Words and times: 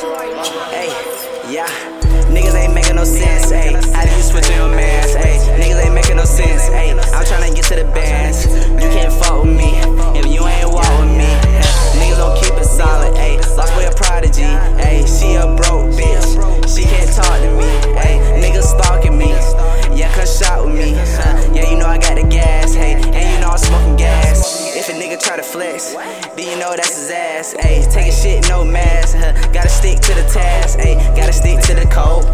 Hey, 0.00 0.88
yeah. 1.52 1.68
Niggas 2.32 2.54
ain't 2.54 2.72
making 2.72 2.96
no 2.96 3.04
sense. 3.04 3.69
Taking 28.00 28.16
shit, 28.16 28.48
no 28.48 28.64
mask, 28.64 29.14
huh. 29.18 29.36
Gotta 29.52 29.68
stick 29.68 30.00
to 30.00 30.14
the 30.14 30.24
task, 30.32 30.78
ayy. 30.78 30.96
Gotta 31.14 31.34
stick 31.34 31.60
to 31.68 31.74
the 31.74 31.84
code. 31.92 32.24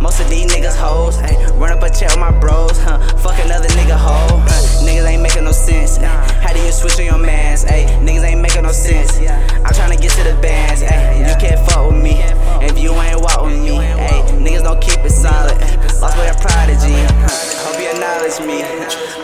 Most 0.00 0.20
of 0.20 0.30
these 0.30 0.46
niggas 0.46 0.76
hoes, 0.76 1.18
ayy. 1.18 1.34
Run 1.58 1.72
up 1.72 1.82
a 1.82 1.90
check 1.90 2.10
with 2.10 2.20
my 2.20 2.30
bros, 2.30 2.78
huh. 2.78 3.02
Fuck 3.18 3.34
another 3.44 3.66
nigga 3.74 3.98
hoe, 3.98 4.38
huh. 4.38 4.86
Niggas 4.86 5.04
ain't 5.04 5.22
making 5.22 5.42
no 5.42 5.50
sense, 5.50 5.98
ayy. 5.98 6.06
How 6.06 6.52
do 6.52 6.60
you 6.62 6.70
switch 6.70 7.00
on 7.00 7.06
your 7.06 7.18
mans, 7.18 7.64
ayy? 7.64 7.90
Niggas 8.06 8.22
ain't 8.22 8.40
making 8.40 8.62
no 8.62 8.70
sense. 8.70 9.18
I'm 9.18 9.74
tryna 9.74 10.00
get 10.00 10.12
to 10.12 10.22
the 10.22 10.38
bands, 10.40 10.82
ayy. 10.82 11.26
You 11.26 11.34
can't 11.42 11.58
fuck 11.68 11.90
with 11.90 12.00
me 12.00 12.22
if 12.62 12.78
you 12.78 12.92
ain't 12.94 13.20
walk 13.20 13.42
with 13.42 13.58
me, 13.58 13.82
ayy. 13.98 14.22
Niggas 14.38 14.62
don't 14.62 14.80
keep 14.80 15.02
it 15.02 15.10
solid. 15.10 15.58
Lost 15.98 16.16
with 16.18 16.30
a 16.30 16.38
prodigy, 16.38 17.02
huh. 17.18 17.66
Hope 17.66 17.82
you 17.82 17.90
acknowledge 17.90 18.38
me. 18.46 18.62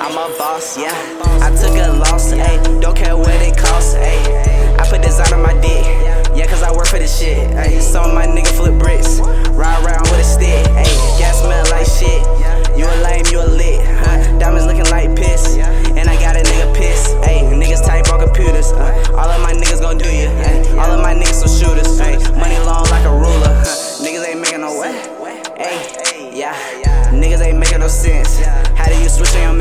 I'm 0.03 0.19
a 0.19 0.35
boss, 0.37 0.77
yeah. 0.77 0.91
I 1.39 1.55
took 1.55 1.79
a 1.79 1.95
loss, 1.95 2.33
ayy. 2.33 2.83
Don't 2.83 2.97
care 2.97 3.17
what 3.17 3.31
it 3.39 3.57
costs, 3.57 3.95
ayy. 3.95 4.51
I 4.83 4.89
put 4.91 5.01
design 5.01 5.22
Niggas 24.63 24.85
ain't 24.85 24.95
making 24.95 25.19
no 25.19 25.23
way, 25.25 25.43
ayy. 25.59 26.37
Yeah, 26.37 26.55
niggas 27.11 27.45
ain't 27.45 27.59
making 27.59 27.81
no 27.81 27.89
sense. 27.89 28.39
How 28.77 28.87
do 28.87 28.97
you 29.03 29.09
switch 29.09 29.35
on 29.35 29.43
your 29.43 29.52